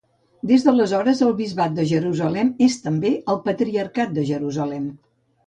Des 0.51 0.63
d'aleshores, 0.67 1.21
el 1.25 1.35
bisbat 1.41 1.75
de 1.81 1.85
Jerusalem 1.91 2.49
és 2.69 2.79
també 2.87 3.13
el 3.35 3.39
patriarcat 3.45 4.19
de 4.19 4.27
Jerusalem. 4.33 4.91